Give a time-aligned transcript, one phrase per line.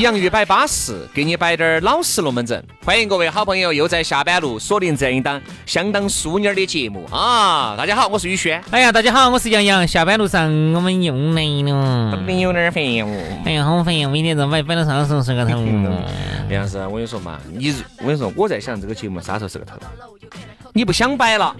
[0.00, 2.64] 洋芋摆巴适，给你摆点儿老实龙门阵。
[2.82, 7.74] 欢迎各位好朋友又在下班路锁定这样一档相当淑女儿的节目啊！
[7.76, 8.62] 大家好，我是宇轩。
[8.70, 9.86] 哎呀，大家好，我是杨洋。
[9.86, 13.42] 下班路上我们又来了，没有点烦哦。
[13.44, 14.08] 哎呀，好烦哦！
[14.08, 15.58] 每天这摆摆到啥时候是个头？
[16.48, 19.74] 杨老师，我跟你说嘛，你我跟你说，我在想这个节目啥时候是个头？
[20.72, 21.54] 你不想摆了，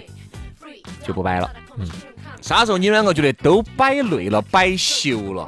[1.07, 1.51] 就不摆了。
[1.77, 1.87] 嗯，
[2.41, 5.47] 啥时候你两个觉得都摆累了、摆羞了？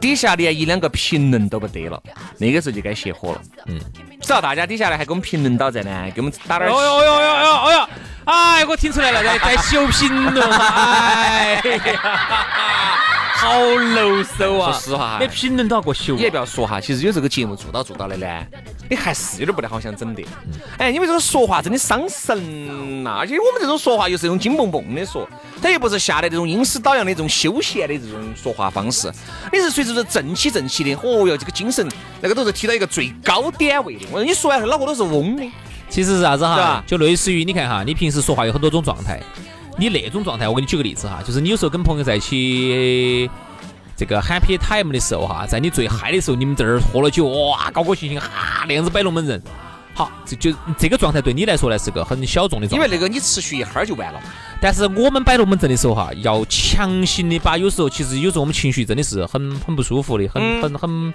[0.00, 2.02] 底下连一两个评论都不得了，
[2.38, 3.40] 那个时候就该熄火了。
[3.66, 3.78] 嗯，
[4.20, 6.70] 只要大家底下来还给我们评论到在呢，给我们打点。
[6.70, 7.88] 哦哟哟哟哟哟哟！
[8.24, 10.50] 哎，我听出来了，在在修评论。
[10.50, 12.00] 哎呀！
[13.40, 14.70] 好漏手啊！
[14.70, 16.14] 说实话哈，你评论都要过修。
[16.14, 18.26] 你也不要说哈，其实有这个节目做到做到的呢，
[18.90, 20.22] 你还是有点不太好想整的。
[20.76, 25.26] 哎，因为这个说话真的伤神呐，而且我们这种说话又是用金蹦蹦的说，
[25.62, 29.10] 它又不是下来这种阴湿倒阳的这种休闲的这种说话方式，
[29.50, 30.92] 你是随着正气正气的。
[30.96, 31.88] 哦哟，这个精神
[32.20, 34.04] 那个都是提到一个最高点位的。
[34.12, 35.50] 我说你说完后脑壳都是嗡的。
[35.88, 36.84] 其实是啥子哈？
[36.86, 39.18] 就类似于你看哈，你平时说话有很多种状态。
[39.80, 43.30] 你那种状态，我给你举个例子哈，就是你有时候跟朋友在一起，
[43.96, 49.42] 这个 happy time 的时候哈，在你最嗨的时候，你们这儿喝了酒，哇，高高兴兴哈，那样子摆龙门阵，
[49.94, 54.20] 好，这就这个状态对你来说呢是个很小众的状态，因为那个你持续一哈儿就完了。
[54.60, 61.12] 但是我们摆龙门阵的时候哈，要强行的把有时候其实有时候我们情绪真的是很很不舒服的，很很很。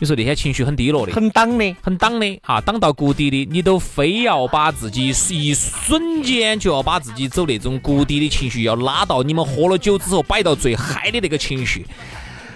[0.00, 11.86] 你说那天情绪很低落的，很挡的，很挡的，哈，挡到谷底的，你都非要把自己一瞬间就要把自己走那种谷底的情绪，要拉到你们喝了酒之后摆到最嗨的那个情绪，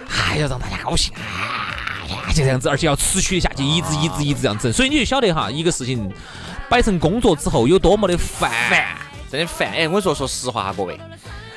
[0.07, 6.11] 还要让大家高兴，哎呀，就这样子，而且要持续下去，一直一直一直这样子，所以你就晓得哈，一个事情
[6.69, 8.51] 摆成工作之后有多么的烦，
[9.31, 9.71] 真的烦。
[9.71, 10.99] 哎，我说说实话哈，各位，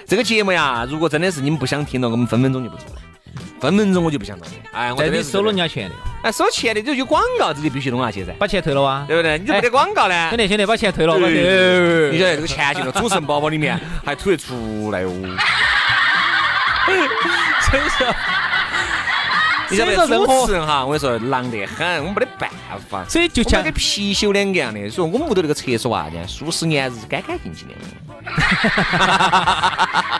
[0.06, 3.01] 这个节目呀，如果真的是你们不想听了，我们分分钟就不做了。
[3.62, 9.38] 分分钟我就不想弄了，哎，我这里收了人家钱的，哎，收钱的就有广告，这就必须弄下去噻，把钱退了啊，对不对？
[9.38, 10.30] 你就没得广告呢？
[10.30, 15.12] 兄弟兄弟，把钱退了，你晓得这个钱进了主持人包包里面， 还吐得出来哦。
[17.70, 18.12] 所以说，
[19.70, 22.50] 你晓得主持人哈，我跟你说，狼得很，我们没得办
[22.90, 24.90] 法，所以就像跟貔貅两个样的。
[24.90, 27.74] 所以我们屋头那个厕所啊，数十年是干干净净的。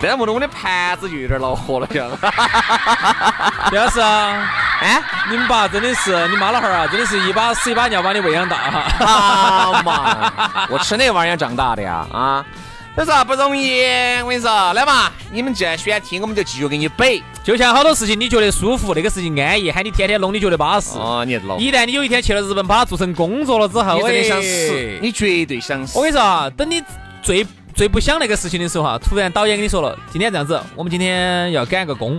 [0.00, 2.08] 这样不弄我的盘子就有点恼火了，像。
[3.72, 4.48] 李老师啊，
[4.80, 9.04] 哎，你们爸真的是，你妈老汉儿啊，真的是一把屎一把尿把你喂养大哈。
[9.04, 12.44] 啊嘛， 我吃那玩意儿长大的呀，啊，
[12.96, 13.82] 有啥不容易？
[14.22, 17.22] 我跟你说，来嘛，你们既然喜欢听，我们就继续给你背。
[17.42, 20.98] 就像好多事情你觉得舒服，那个事情安逸，喊你天天弄，你觉得巴适。
[20.98, 21.56] 哦，你老。
[21.56, 25.98] 一旦你有一天去了日本，把它做成工作了之后，你真的想死，你绝对想死。
[25.98, 26.82] 我跟你说啊，等你
[27.22, 27.46] 最。
[27.76, 32.18] 最不想那个事情的时候哈，突然导演跟你说了，今天这样子，我们今天要赶个工，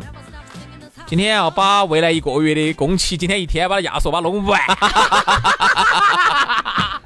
[1.07, 4.61] 今天要把未来一个月的工期，今天一天把它压缩，把它弄完。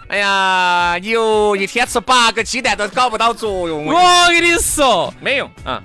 [0.10, 3.86] 哎呀，你哟，一天吃八个鸡蛋都搞不到作用。
[3.86, 3.94] 我
[4.28, 5.82] 跟你说，没用啊，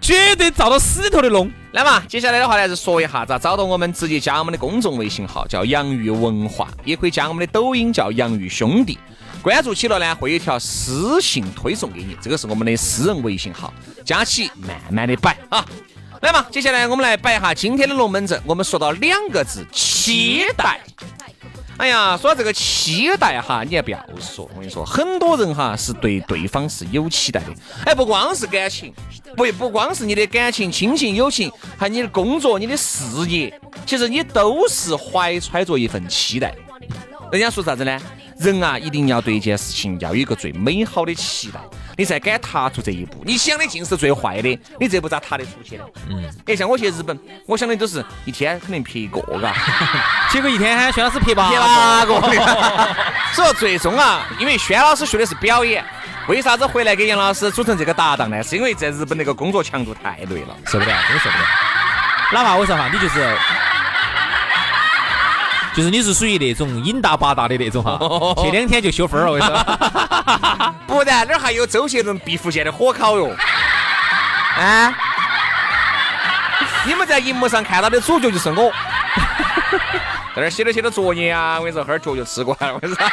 [0.00, 1.48] 绝对照到死里头的弄。
[1.70, 8.98] 来嘛，接下来的话呢是说一下咋找到我们，直接加我们的公众微信号叫洋芋文化，也可以加我们的抖音叫洋芋兄弟。
[9.42, 13.72] 关注起了呢，会有一条私信推送给你，这个是我们的私人微信号，
[14.04, 15.64] 加起慢慢的摆啊。
[16.22, 18.40] 来嘛，接下来我们来摆一下今天的龙门阵。
[18.44, 20.80] 我们说到两个字，期待。
[21.76, 27.54] 哎呀，说到这个期待哈，你还不要说，我跟你说，很多人哈是对对方是有期待的。
[27.84, 28.92] 哎，不光是感情，
[29.36, 33.56] 不不光是你的感情、亲情、友情，还有你的工作、你的事业，
[33.86, 36.52] 其实你都是怀揣着一份期待。
[37.30, 38.00] 人家说啥子呢？
[38.38, 41.60] 人啊，一定要对一件事情要有一个最美好的期待。
[41.96, 43.20] 你才敢踏出这一步。
[43.24, 45.84] 你想的尽是最坏的，你这步咋踏得出去呢？
[46.08, 49.52] 嗯，哎，像我去日本，我想的都是一天肯定拍一个，嘎，
[50.30, 52.20] 结果一天喊轩老师拍八拍八个。
[53.34, 55.84] 所以说最终啊，因为轩老师学的是表演，
[56.28, 58.40] 为啥子回来给杨老师组成这个搭档呢？
[58.44, 61.44] 是因为在日本那个工作强度太累了，受不了，真的受不了。
[62.32, 63.36] 哪怕我说哈，你就是。
[65.78, 67.96] 就是你是属于那种瘾大八大的那种哈，
[68.42, 69.64] 去两天就休分儿了，我跟你说。
[70.88, 73.30] 不然哪儿还有周杰伦毕福剑的火烤哟？
[74.58, 74.92] 啊？
[76.84, 78.72] 你们在荧幕上看到的主角就是我，
[80.34, 83.06] 在那儿写着写着作业啊，我跟你说，哈儿脚就吃过来了，我跟你说。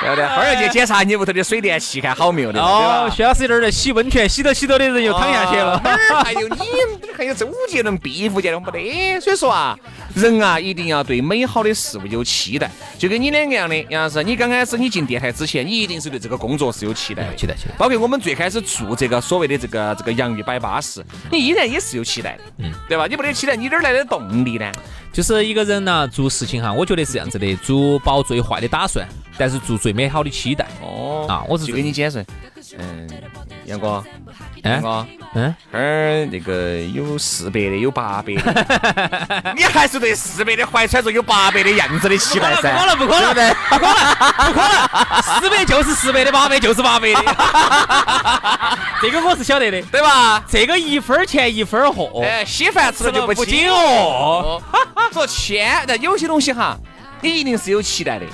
[0.00, 0.26] 对不对？
[0.26, 5.78] 后儿要去检查你屋头的水电气，看好没有的，哦，薛老师有点在洗温泉，洗着洗着的人又躺下去了。
[6.24, 6.58] 还有你，
[7.16, 9.20] 还有周杰伦、毕福剑的没得。
[9.20, 9.78] 所以说啊，
[10.14, 12.70] 人啊一定要对美好的事物有期待。
[12.98, 17.74] 就跟你两个样的杨老师，你刚开始你进电台之前，你一定是对这个工作是有期待，期待，期待。
[17.78, 23.06] 包括我们最开始做这个所谓的这个这个洋芋摆巴士，你依然也是有期待的，嗯，对吧？
[23.06, 24.70] 你没得期待，你哪来的动力呢？
[25.12, 29.06] 就是一个人呢做事情哈，我觉得是这样子的，做保最坏的打算。
[29.38, 30.66] 但是做最美好的期待。
[30.82, 31.26] 哦。
[31.28, 31.42] 啊！
[31.48, 32.24] 我是就给你解释，
[32.78, 33.10] 嗯，
[33.64, 34.00] 杨哥，
[34.62, 35.04] 杨哥，
[35.34, 42.72] 嗯，这儿那个有四百的，有八百的， 你还是对四百的怀揣着有八百的样子的期待噻？
[42.72, 44.14] 不可能，不可能，不可能，
[44.46, 47.12] 不可能， 四百就是四百的，八百就是八百。
[47.12, 47.20] 的，
[49.02, 50.44] 这个我是晓得的，对吧？
[50.48, 54.62] 这个一分钱一分货，哎，稀饭吃了就不紧哦。
[55.12, 56.78] 说钱，但有些东西哈，
[57.20, 58.26] 你一定是有期待的。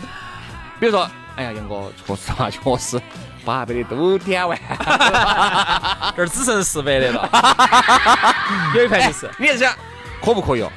[0.82, 3.00] 比如说，哎呀，杨哥，确实啊，确实
[3.44, 4.58] 八百的都点完，
[6.17, 7.31] 这儿只剩四百的了。
[8.75, 9.73] 有一盘就是，你想
[10.20, 10.73] 可不可以哦？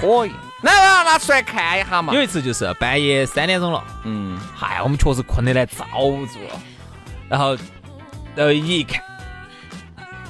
[0.00, 0.32] 可以，
[0.62, 2.14] 那拿出来看一下嘛。
[2.14, 6.60] 有一次就是半夜三点钟了，嗯，嗨，我们确实困得来遭不住了，
[7.28, 7.56] 然后，
[8.36, 9.02] 然后一看。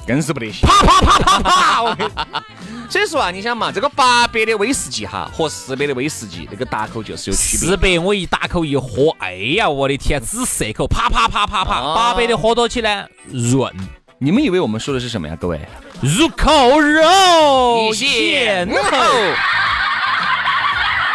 [0.07, 2.43] 更是不得行，啪啪啪啪啪！
[2.89, 7.67] 所以说啊，你想嘛，这个八百的威士忌哈和四百的威士忌那个打口就是有区别。
[7.67, 11.93] 四百我一打口一喝，哎呀，我的天，只塞口，啪啪啪啪啪。
[11.93, 13.73] 八百的喝多起呢，润。
[14.17, 15.59] 你们以为我们说的是什么呀，各位？
[16.01, 18.97] 入口肉咸口。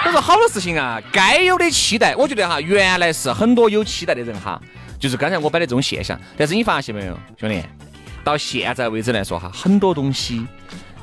[0.04, 4.60] 我说好多事情啊，该有的期待，我觉得哈，原来是很多有期待的人哈，
[4.98, 6.18] 就是刚才我摆的这种现象。
[6.36, 7.62] 但是你发现没有，兄弟？
[8.22, 10.46] 到现在为止来说哈，很多东西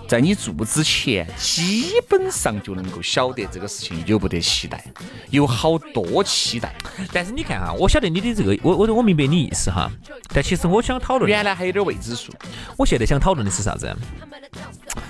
[0.07, 4.83] 在你做之前，基本上就能够晓得这个事情有不得期待，
[5.30, 6.74] 有好多期待。
[7.12, 9.92] 但是你看哈，我晓得你的这个，我我我明白你意思哈。
[10.33, 12.31] 但其实我想讨论，原来还有点未知数。
[12.77, 13.94] 我现在想讨论的是啥子？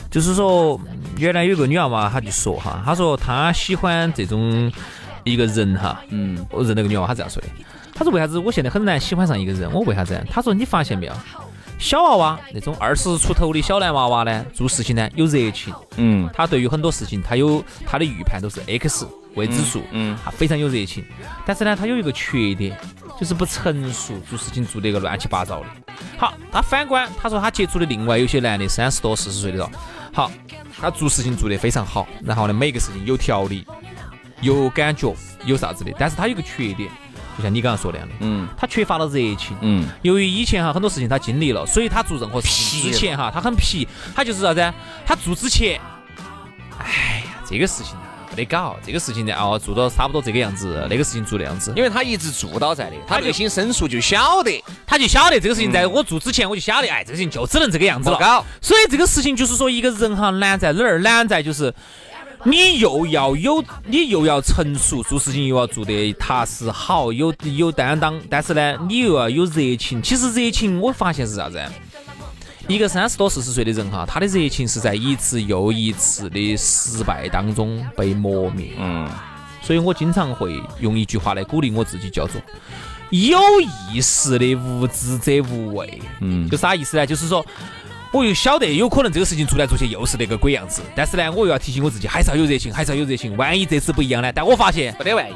[0.10, 0.80] 就是说，
[1.18, 4.72] 原来有个女娃娃，她就说哈，她说她喜欢这种
[5.24, 7.48] 一个人哈，嗯，我认那个女娃娃她这样说的，
[7.94, 9.72] 她说为啥子我现在很难喜欢上一个人？
[9.72, 10.20] 我为啥子？
[10.30, 11.14] 她说你发现没有？
[11.78, 21.06] 小娃娃那种二十出头的小男娃娃呢，做事情呢有热情，嗯，他对于很多事情他有他的预判都是 X 未知数，嗯，他非常有热情，
[21.46, 22.76] 但是呢，他有一个缺点，
[23.20, 25.68] 就是不成熟，做事情做得个乱七八糟的。
[26.18, 29.72] 好，他反观他说他接触的另外有些男的三十多四十岁的了，
[30.12, 30.32] 好，
[30.82, 33.64] 他做事情做得非常好，然后呢，每个事情有条理，
[34.42, 35.16] 有感觉，
[35.46, 36.90] 有啥子的，但是他有个缺点。
[37.38, 44.74] 就像你刚刚说那样的，嗯，他缺乏了热情，嗯，由于以前哈很多事情他经历了，所以他做任何事情之前哈他很皮，他就是啥子？
[45.06, 45.80] 他做之前，
[46.80, 47.94] 哎呀，这个事情
[48.32, 58.44] 没得搞，这个事情呢哦做到差不多这个样子，那个事情做那样子，因为他一直做到在的，他内心深处就晓得，他就晓得这个事情在我做之前我就晓得，哎，这个事情就只能这个样子了，搞。
[58.62, 61.00] 所以这个事情就是说一个人哈难在哪儿？
[61.02, 61.72] 难在就是。
[62.44, 70.02] 你又要有，你又要成熟，做事情又要做得踏实好，有有担当，但是呢，你又要有热情。
[70.02, 71.60] 其实热情，我发现是啥子？
[72.68, 78.74] 一个三十多四十岁的人哈，他的热情是在一次又一次的失败当中被磨灭。
[78.78, 79.10] 嗯，
[79.62, 82.40] 所以我经常会用一句话来鼓励我自己，叫做
[83.10, 83.40] “有
[83.92, 86.02] 意识的无知者无畏”。
[86.22, 87.06] 嗯，就啥意思呢？
[87.06, 87.46] 就是说。
[88.18, 93.38] 我又晓得有可能这个事情做来做去又是那个鬼样子，但是呢，我又要提醒我自己，还是要有热情，还是要有热情。
[93.38, 94.32] 万一这次不一样呢？
[94.34, 95.36] 但我发现没得万一，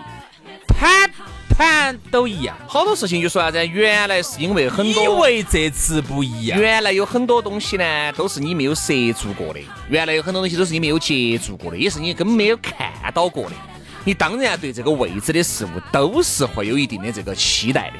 [0.67, 1.07] 盘
[1.55, 2.57] 盘都一样。
[2.67, 3.67] 好多事情就说啥子？
[3.67, 6.59] 原来是因为很多，因为这次不一样。
[6.59, 9.59] 原来有很多东西呢，都是你没有涉足过的。
[9.87, 13.55] 原来有很多东西都是你没有接触过的，也是你根本没有看到过的。
[14.03, 17.97] 你当然对这个未知的事物都是会有一定的这个期待的。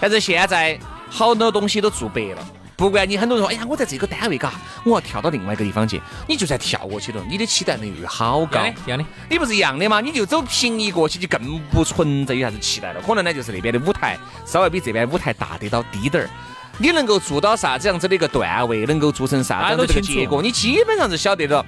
[0.00, 2.46] 但是现在好多东西都做白了。
[2.80, 4.54] 不管你很多人说，哎呀，我在这个单位嘎，
[4.86, 8.58] 我要跳到另外一个地方去，你就算跳过去了，你的期待能有好高。
[8.86, 10.00] 一样的，你不是一样的吗？
[10.00, 13.00] 你就走平移过去，就更不存在有啥子期待了。
[13.06, 16.30] 可能呢，就是那边的舞台稍微比这边舞台大得到低点儿。
[16.78, 21.62] 你能够做到啥子样子的一个段位，能够做成啥子样子的结果，你基本上是晓得了。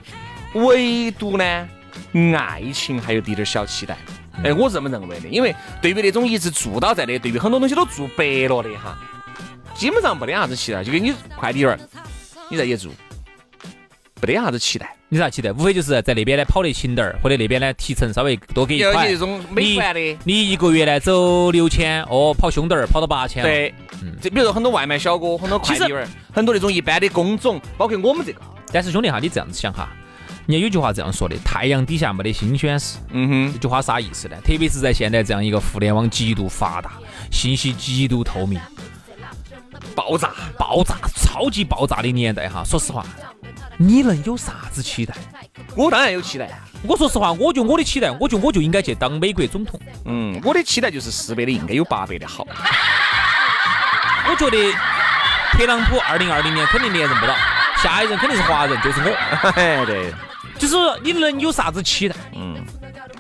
[0.55, 1.45] 唯独呢，
[2.35, 3.99] 爱情还有滴点小期待。
[4.43, 8.99] 哎，我是这么认为的，因为对于那种一直做到在的，对于很多东西都做白了的哈。
[9.75, 11.79] 基本上没得啥子期待，就跟你快递员，
[12.51, 12.91] 你在也做，
[14.21, 14.95] 没得啥子期待。
[15.09, 15.53] 你啥期待？
[15.53, 19.07] 无非就是在那边呢跑得勤点儿，或者那边呢提成稍微多给一块。
[19.07, 23.43] 这种美团的，你一个月呢走六千，哦，跑凶点儿跑到八千。
[23.43, 28.41] 对，嗯这比如说很多外卖小哥，很多快递员，很多那种一般的工种，包括我们这个。
[28.73, 29.91] 但是兄弟哈，你这样子想哈，
[30.47, 32.97] 人家有句话这样说的：太阳底下没得新鲜事。
[33.11, 34.37] 嗯哼，这句话啥意思呢？
[34.43, 36.93] 特别是在现在这样一个互联网极度发达、
[37.31, 38.59] 信息极度透明。
[39.95, 43.05] 爆炸、爆炸、超级爆炸的年代哈，说实话，
[43.77, 45.15] 你能有啥子期待？
[45.77, 46.51] 我当然有期待。
[46.83, 49.81] 我说实话，我就我的期待，我觉得我就应该去当美国总统。
[50.05, 52.47] 嗯，我的期待就是四百的应该有八百的好。
[54.29, 54.73] 我觉得
[55.53, 57.35] 特朗普二零二零年肯定连任不到，
[57.83, 59.15] 下一任肯定是华人，就是我。
[59.87, 60.13] 对，
[60.59, 62.17] 就是你能有啥子期待？
[62.35, 62.57] 嗯，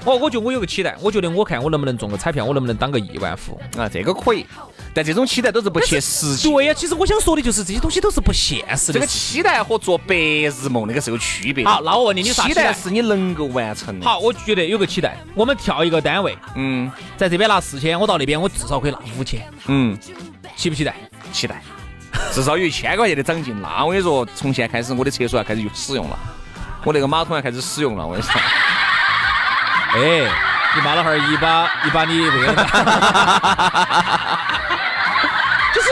[0.04, 3.88] 我我觉得我有个期待，我觉得我看我能不能中个彩票，我能不能当个亿万富翁啊？
[3.88, 4.47] 这个可以。
[4.94, 6.50] 但这种期待都是不切实际。
[6.50, 8.94] 对呀，其实我想说的就是这些东西都是不现实的。
[8.94, 11.64] 这个期待和做白日梦那个是有区别。
[11.64, 14.04] 好，那我问你，你啥期待是你能够完成的？
[14.04, 19.99] 好，我觉得有个期待，我们跳一个单位，嗯，在这边拿四千，我到那边我至少可以拿五千，嗯，
[20.56, 20.94] 期不期待？
[21.32, 21.62] 期待，
[22.32, 23.58] 至少有一千块钱的长进。
[23.62, 26.18] 那我跟你说，从现在开始我的厕所要开始使用了，
[26.84, 28.06] 我那个马桶要开始使用了。
[28.06, 28.34] 我跟你说，
[29.94, 30.30] 哎，
[30.76, 34.18] 你妈老汉儿一把一把你喂了。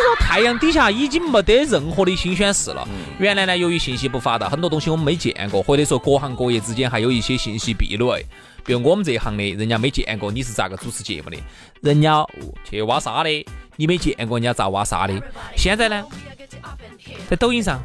[0.01, 2.89] 就是说，太阳底下已经没得任何的新鲜事了。
[3.19, 8.25] 原来呢，由于信息不发达，很多东西我们没见过，或者说各行各业之间还有一些信息壁垒。
[8.65, 11.37] 比如我们这一行的，人家没见过你是咋个主持节目的，
[11.83, 12.25] 人家
[12.65, 15.23] 去挖沙的，你没见过人家咋挖沙的。
[15.57, 16.05] 现在呢，
[17.29, 17.83] 在抖音上，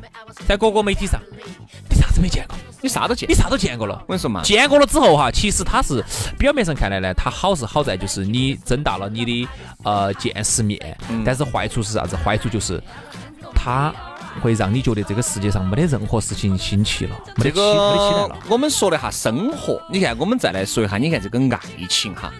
[0.47, 1.19] 在各个媒体上，
[1.89, 2.57] 你啥子没见过？
[2.85, 3.95] 你啥都见，你啥都见过了。
[4.05, 6.05] 我跟你说嘛，见过了之后哈，其实它是
[6.37, 9.47] 表面上看来呢，它好是好在就是你增大了你的
[9.83, 10.79] 呃见识面，
[11.25, 12.15] 但是坏处是啥子？
[12.15, 12.79] 坏处就是
[13.55, 13.91] 它
[14.41, 18.37] 会让你觉得这个世界上没得任何事情新奇了，没得期没得期待了。
[18.47, 22.31] 我们说了哈生活，你看我们再来说一下，你看这个爱情哈。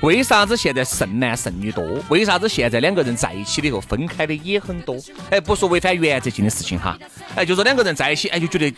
[0.00, 1.84] 为啥子现在剩男剩女多？
[2.08, 4.96] 为啥子现在两个人在一起了以后分开的也很多？
[5.30, 6.98] 哎，不说违反原则性的事情哈，
[7.36, 8.74] 哎，就说两个人在一起，哎，就觉得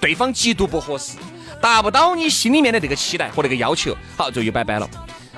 [0.00, 1.16] 对方极度不合适，
[1.60, 4.90] 达不到你心里面的这个期待和那个要求，好，就又拜拜了。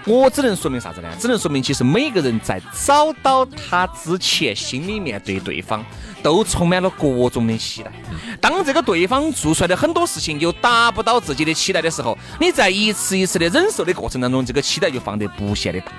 [0.07, 1.09] 我只能说明啥子呢？
[1.19, 5.85] 只能说明其实每个人在找到他之前，心里面对对方。
[6.23, 7.93] 都充满了各种的期待。
[8.41, 15.93] 当这个对方做出来的很多事情又达不到自己的期待的时候，你在一次一次的忍受的过程当中，这个期待就放得无限的大，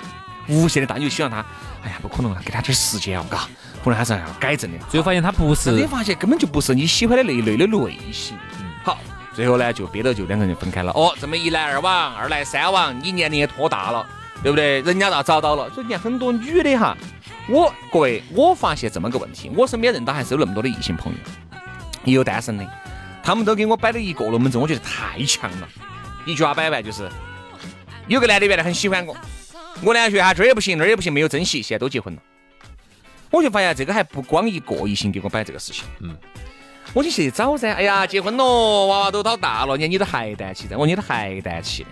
[0.48, 0.96] 无限的大。
[0.96, 1.38] 你就希望他，
[1.82, 3.48] 哎呀，不可能啊，给他点时间哦，嘎，
[3.82, 4.76] 可能还是要改正的。
[4.90, 8.36] 最后发现他不是，你发现根本就不是你喜欢的那一类的类型。
[8.84, 8.98] 好，
[9.38, 10.90] 最后呢就憋到就两个人就分开了。
[10.96, 14.04] 哦，这么一来二往，二来三往，你年龄也拖大了，
[14.42, 14.80] 对不对？
[14.80, 15.70] 人家倒找到了。
[15.70, 16.96] 所以你看很多女的哈。
[17.48, 21.18] 我各位，我发现这么个问题，我身边认到还是有那么多的异性朋友，
[22.02, 22.68] 也有单身的，
[23.22, 25.68] 他们都给我摆了一个龙门阵，我觉得太强了。
[26.26, 27.08] 一句话摆完就是，
[28.08, 29.16] 有个男的原来很喜欢我，
[29.82, 32.20] 我呢觉得这儿也不行，那儿也不行，没有珍惜，现在都结婚了。
[33.30, 36.16] 我就发现这个还不光一个异性给我摆这个事情，嗯，
[36.94, 41.86] 我就去找噻，哎呀，结婚了，娃娃都到大了，你你都还单气噻，我你都还单气，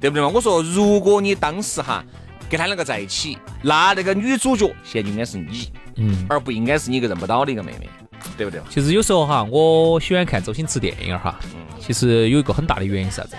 [0.00, 0.30] 对不对嘛？
[0.32, 2.04] 我说如果你当时哈。
[2.46, 7.88] 跟他两个在一起，那那个女主角现在应该是你，嗯，而不应该是你一个认不到的一个妹妹，
[8.36, 8.60] 对不对？
[8.68, 13.34] 其实有时候哈，我喜欢看周星驰电影哈，嗯，其实有一个很大的原因是啥子？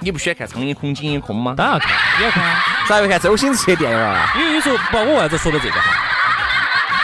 [0.00, 1.54] 你不喜欢看《苍蝇空金一空》吗？
[1.56, 1.90] 当然要看，
[2.20, 4.30] 你要看， 咋会看周星驰的电影啊？
[4.38, 6.15] 因为有时候不，我为啥子说到这个哈？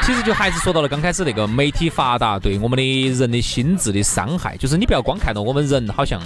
[0.02, 6.21] 其实就还是说到了刚开始那个媒体发达对我们的人的心智的伤害，就是你不要光看到我们人好像。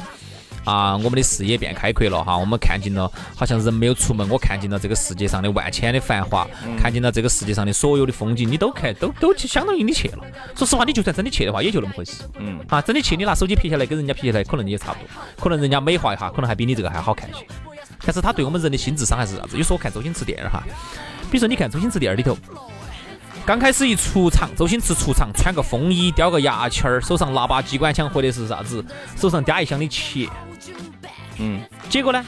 [0.64, 6.44] 啊，我们的视野变开阔了哈，我们看尽了，好像人没有出门，我看尽了这个世界上的万千的繁华，
[6.76, 10.24] 看尽了这个世界上的所有的风景，你都看，都都相当于你去了。
[10.56, 12.24] 说实话，你就算真的去的话，也就那么回事。
[12.40, 15.08] 嗯，啊，真的去，你拿手机拍下来，跟人家拍下来，可能也差不多，
[15.40, 17.46] 可能人家美化一下，可能还比你这个还好看些。
[18.04, 19.56] 但是他对我们人的心智伤害是啥子？
[19.56, 20.64] 有时候我看周星驰电影哈，
[21.30, 22.36] 比如说你看周星驰电影里头。
[23.46, 28.84] 刚开始一出场，周星驰出场穿个风衣，叼个牙签儿，手上拿把机关枪或者是啥子，
[29.16, 30.28] 手上叼一箱的钱。
[31.38, 32.24] 嗯，结果呢，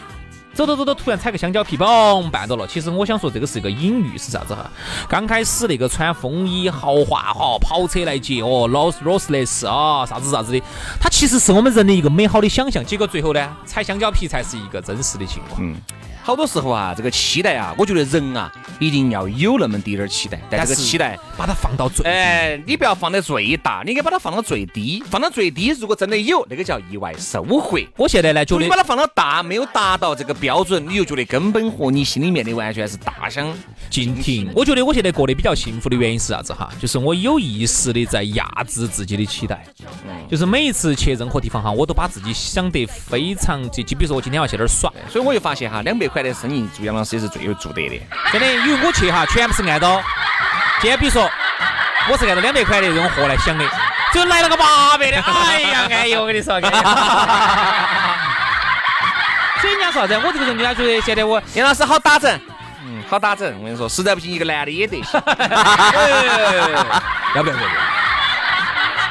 [0.55, 2.65] 走走走走，突然踩个香蕉皮，嘣，绊到了。
[2.69, 4.71] 其实我想说，这个是一个隐喻，是啥子哈？
[5.09, 10.63] 刚开始那个穿风衣豪华哈，跑车来接哦，劳斯劳斯莱斯啊，啥子啥子的，
[11.01, 12.85] 它其实是我们人的一个美好的想象。
[12.85, 15.61] 结果最后呢，踩香蕉皮才是一个真实的情况。
[15.61, 15.75] 嗯。
[16.29, 27.81] 好多时候啊，这个期待啊，我觉得人啊，一定要有那么滴点儿期待，但这个期待把它放到最，哎，你不要放在最大，你应该把它放到最低，放到最低，如果真的有，那个叫意外收获。
[27.97, 33.51] 我现在呢，觉得你把它放到大，没有达到这个标准，你又觉得根本和你心里面的完全是大相
[33.89, 34.51] 径庭。
[34.55, 36.71] 我觉得我现在过得比较幸福的原因是啥子哈？
[36.79, 39.65] 就是我有意识的在压制自己的期待，
[40.31, 46.18] 就是每一次去任何地方哈，我都把自己想得非常就就比如说我今天要去哪儿耍，所以我就发现哈，两百块。
[46.23, 48.01] 的生意做杨老师也是最有做得的，
[48.33, 50.03] 真的，因为我去哈，全部是按照，
[50.81, 51.31] 今天比如说，
[52.11, 53.65] 我是按照两百块的这种货来想的，
[54.13, 56.61] 就来了个八百的，哎呀，安逸，我跟你说，
[59.61, 60.21] 所以人家说啥子？
[60.25, 62.31] 我这个人，人家觉得现在我杨老师好打整，
[62.85, 63.47] 嗯，好打整。
[63.59, 65.21] 我跟你说，实在不行，一个男的也得行，
[67.35, 67.57] 要不要？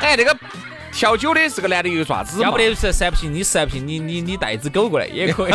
[0.01, 0.35] 哎，那个。
[0.97, 5.51] 调酒的是个男的，又爪子要不得实在不行，你实在不行，你你你带一只狗过来也可以。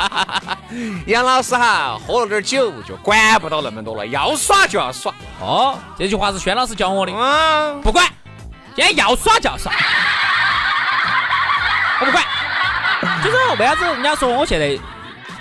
[1.04, 5.14] 杨老师哈，喝了点酒就管不到那么多了，要耍就要耍。
[5.38, 7.12] 哦，这句话是轩老师教我的。
[7.12, 8.06] 嗯，不管，
[8.74, 9.70] 今天要耍就要耍，
[12.00, 12.24] 我不管。
[13.22, 14.78] 就是为啥子人家说我现在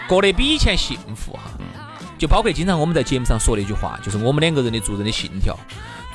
[0.05, 1.43] 过得比以前幸福哈？
[2.17, 5.57] 就包括经常我们在节目上说的一句话，就是我们两个人的做人的信条。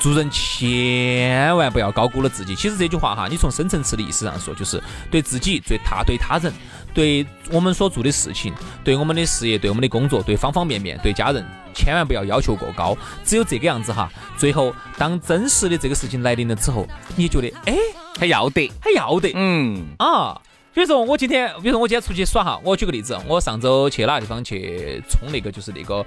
[0.03, 2.53] 做人千万不要高估了自己。
[2.53, 6.51] 其实这句话哈，你从深层次的意思上说，就是对自己、对他、对他人、
[6.93, 12.97] 对我们所做的事情、对我们的事业、对我们的工作、对方方面面、对家人，千万不要要求过高。
[13.23, 17.73] 只有这个样子哈，最后当真实的这个事情来临了之后，你觉得哎，
[18.19, 20.41] 还要得，还要得，嗯啊。
[20.73, 26.03] 比如说我今天，比如说我今天出去耍哈，我举个例子，我上周去哪个地方去冲那个，就是那个。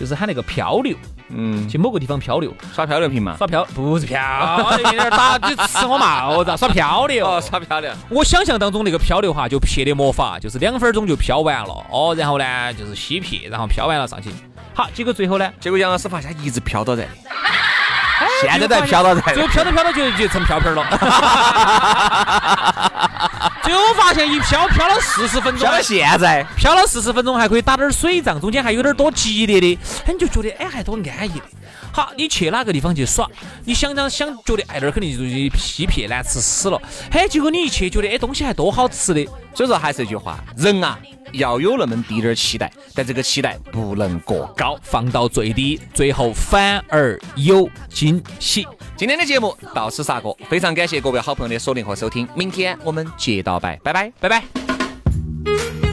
[0.00, 0.96] 就是喊那个漂流，
[1.28, 3.36] 嗯，去某个地方漂流，耍漂流瓶嘛？
[3.36, 4.18] 耍漂不是漂
[4.78, 7.92] 流，有点打你吃我帽子，耍漂流，哦，耍漂流。
[8.08, 14.30] 我想象当中那个漂流哈，就撇的魔法，就是两分钟就漂完了，哦，然后呢就是吸撇，然后漂完了上去。
[14.72, 15.52] 好，结果最后呢？
[15.60, 17.08] 结果杨老师发现一直漂到这里，
[18.40, 20.82] 现在在飘到这里，最后漂着飘着就就成漂漂了。
[23.70, 31.44] 最后发现一飘飘了四十分钟，飘到现在，飘了四十分钟还可以打点水仗，中间还有点多激烈的，哎，你就觉得哎还多安逸的。
[32.00, 33.28] 好，你去哪个地方去耍？
[33.66, 36.80] 你想想想，觉得哎那儿肯定就是屁撇难吃死了。
[37.12, 39.22] 嘿，结果你一去，觉得哎东西还多好吃的。
[39.54, 40.98] 所以说还是一句话，人啊
[41.32, 48.66] 要有那么滴点儿期待，但这个期待不能过高，放到最低，最后反而有惊喜。
[48.96, 55.89] 今天的节目到此煞过，非常感谢各位好朋友的锁定和收听，明天我们接到拜，拜拜，拜拜。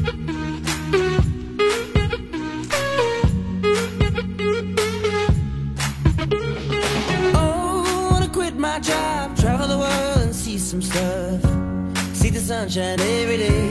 [12.58, 13.70] Sunshine every day.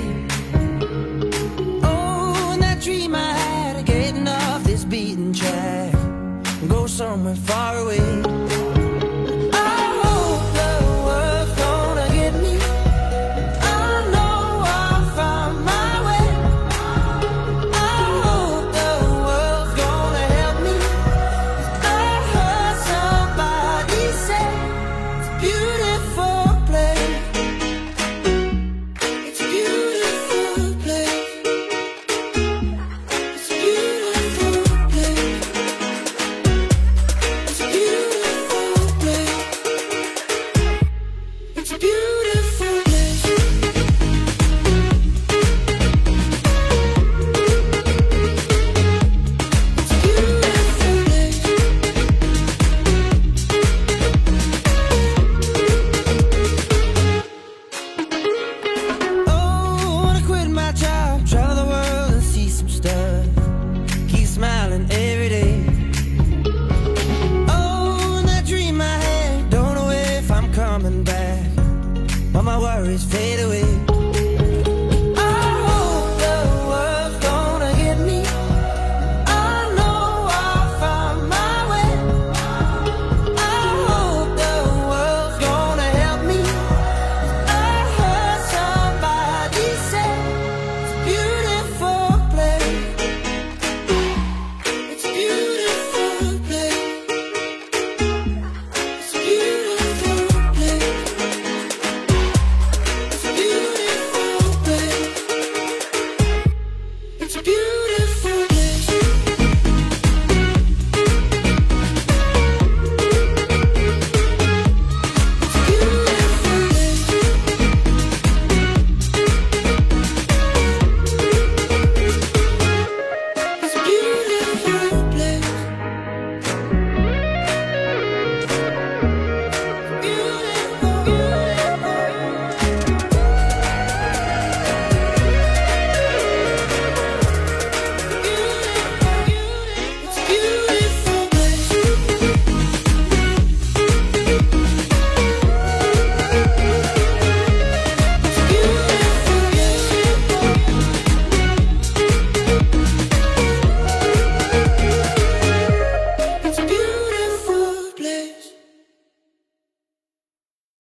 [1.83, 5.93] Oh, and that dream I had of getting off this beaten track.
[6.69, 8.46] Go somewhere far away.